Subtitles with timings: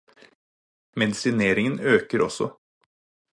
[0.95, 2.49] Medisineringen øker også.